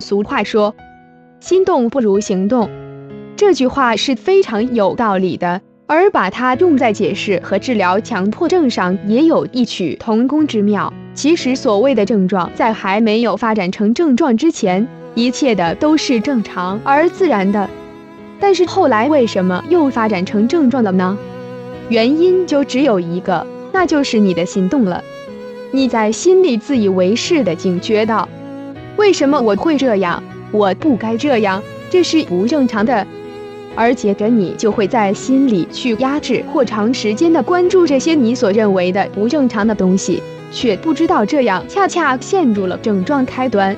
[0.00, 0.74] 俗话说
[1.38, 2.68] ：“心动不如行动。”
[3.36, 10.92] 这句话是非常有道理的，而把它用在解释和治疗强迫症上，也有异曲同工之妙。
[11.14, 17.68] 其实，所谓的症状，在还没有发展成症状之前，一切的都是正常而自然的。
[18.38, 21.18] 但是后来为什么又发展成症状了呢？
[21.88, 25.02] 原因就只有一个，那就是你的心动了。
[25.72, 28.28] 你在心里自以为是的警觉到，
[29.00, 30.22] 为什么我会这样？
[30.52, 33.06] 我不该这样，这是不正常的。
[33.74, 43.74] 而接着你就会在心里去压制或长时间的关注这些你所认为的不正常的东西，却不知道这样恰恰陷入了症状开端。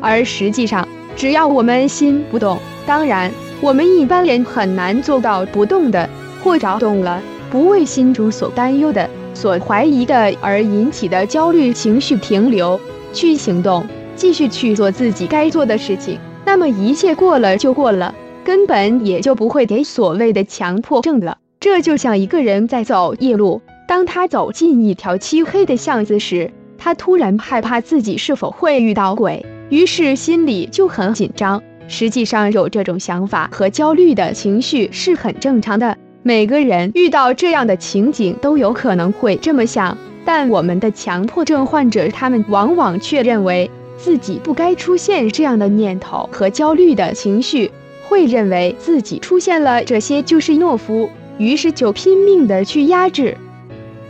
[0.00, 0.86] 而实际上，
[1.16, 3.28] 只要我们心不动，当然
[3.60, 6.08] 我们一般人很难做到不动的，
[6.44, 12.80] 或者动了，不为心中所担忧的、所怀疑的而引起的焦虑情绪停留，
[13.12, 13.84] 去行动，
[14.16, 18.14] 继续去做自己该做的事情，那么一切过了就过了。
[18.44, 21.38] 根本也就不会给所谓的强迫症了。
[21.60, 31.62] 这就像一个人在走夜路，当他走进一条漆黑的巷子时，他突然害怕自己是否会遇到鬼，于是心里就很紧张。
[31.88, 35.96] 实际上，有这种想法和焦虑的情绪是很正常的。
[36.22, 43.70] 每个人遇到这样的情景都有可能会这么想，但我们的强迫症患者，他们往往却认为
[44.04, 47.70] 自己不该出现这样的念头和焦虑的情绪。
[48.06, 53.34] 会认为自己出现了这些就是懦夫，于是就拼命的去压制。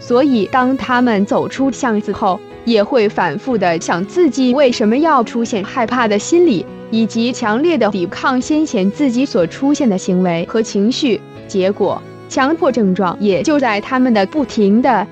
[0.01, 11.20] 所以当他们走出巷子后，也会反复的想自己为什么要出现害怕的心理，以及强烈的抵抗先前自己所出现的行为和情绪。
[11.47, 15.06] 结果，强迫症状也就在他们的不停的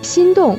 [0.00, 0.56] 心动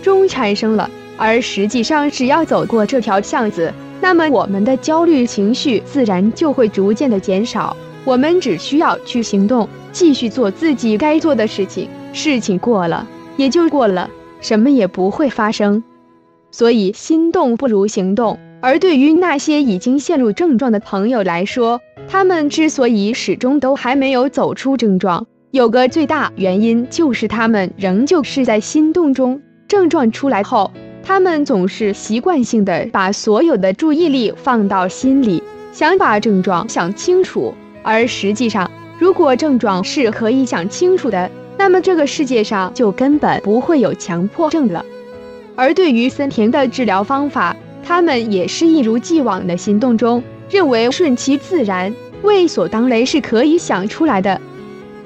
[0.00, 0.88] 中产生了。
[1.16, 3.72] 而实际上，只要走过这条巷子。
[4.00, 14.10] 那么我们的焦虑情绪自然就会逐渐的减少，我们只需要去行动，继续做自己该做的事情，事情过了也就过了，
[14.40, 15.82] 什么也不会发生。
[16.50, 18.38] 所以心动不如行动。
[18.60, 29.40] 而对于那些已经陷入症状的朋友来说，他们之所以始终都还没有走出症状，有个最大原因就是他们仍旧是在心动中。
[29.66, 30.70] 症状出来后。
[31.06, 37.52] 他们总是习惯性的把所有的注意力放到心里，想把症状想清楚。
[37.82, 44.82] 而实际上，如果症状是可以想清楚的，那么这个世界上就根本不会有强迫症了。
[45.54, 47.54] 而对于森田的治疗方法，
[47.84, 54.40] 他们也是一如既往的行动中，认为顺其自然、为所当为是可以想出来的，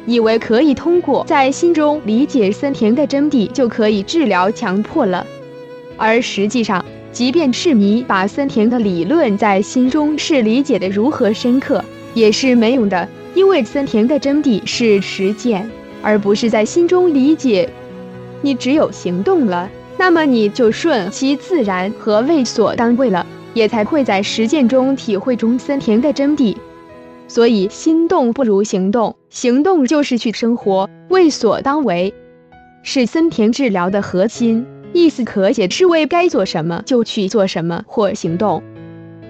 [0.06, 5.26] 以为可以通过在心中理解森田的真谛就可以治疗强迫了。
[5.98, 6.82] 而实际上，
[7.12, 15.68] 即便是你把森田的理论在心中是理解的如何深刻，也是没用的，因为森田的真谛是实践，
[16.00, 17.68] 而不是在心中理解。
[18.40, 26.56] 你只有行动了，那么你就顺其自然和为所当为了，也才会在实践中体会中森田的真谛。
[27.26, 32.14] 所以，心动不如行动，行动就是去生活，为所当为，
[32.84, 34.64] 是森田治疗的核心。
[34.92, 38.62] 意思可解是为该做什么就去做什么或行动。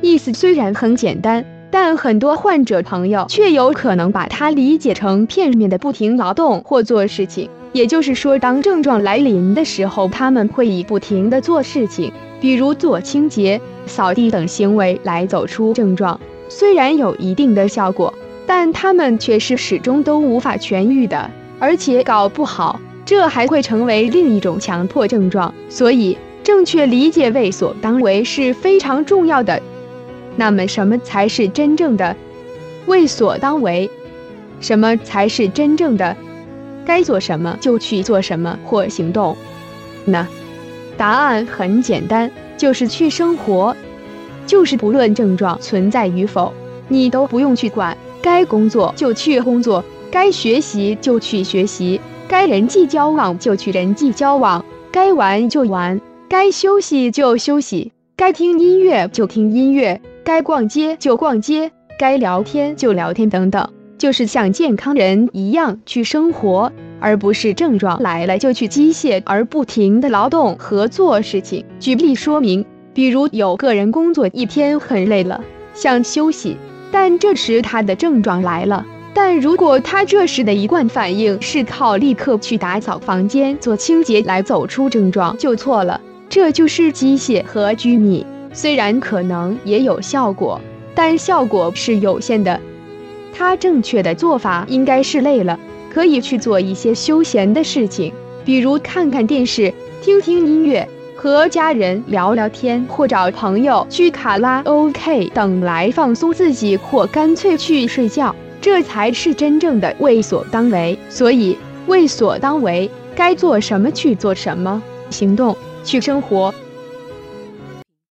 [0.01, 7.51] 意思虽然很简单，但很多患者朋友却有可能把它理解成片面的不停劳动或做事情。
[7.73, 16.19] 也就是说，当症状来临的时候，他们会以不停的做事情，比如做清洁、扫地等行为来走出症状。
[16.49, 18.15] 虽然有一定的效果，
[18.47, 22.81] 但他们却是始终都无法痊愈的，而且搞不好。
[23.09, 29.63] 这还会成为另一种强迫症状，所以正确理解为所当为是非常重要的。
[30.37, 32.15] 那么，什么才是真正的
[32.85, 33.91] 为所当为？
[34.61, 36.15] 什么才是真正的
[36.85, 39.35] 该做什么就去做什么或行动
[40.05, 40.29] 呢？
[40.99, 43.75] 答案很简单，就是去生活，
[44.47, 46.53] 就是不论症状存在与否，
[46.89, 47.97] 你都不用去管。
[48.21, 51.99] 该工作就去工作，该学习就去学习。
[52.29, 55.99] 该人际交往就去人际交往，该玩就玩，
[56.29, 63.67] 该休息就休息，该听音乐就听音乐，该逛街就逛街，该聊天就聊天，等等，
[63.97, 66.71] 就是像健康人一样去生活，
[67.01, 71.65] 而不是症状来了就去机械而不停的劳动和做事情。
[71.81, 75.43] 举例说明，比如有个人工作一天很累了，
[75.73, 76.59] 想休息，
[76.93, 78.85] 但这时他的症状来了。
[79.21, 86.01] 但如果他这时的一贯反应是靠立刻去打扫房间、做清洁来走出症状，就错了。
[86.29, 90.61] 这就是机械和拘泥，虽然可能也有效果，
[90.95, 92.61] 但效果是有限的。
[93.35, 95.59] 他正确的做法应该是累了，
[95.93, 98.13] 可以去做一些休闲的事情，
[98.45, 108.33] 比如看看电视、听听音乐、和家人聊聊天，或找朋友去卡拉 OK 等来放松自己，或干脆去睡觉。
[108.61, 110.99] 这才是真正的为所当为。
[111.09, 111.57] 所以，
[111.87, 116.55] 为所当为，该做什么去做什么，行动去生活。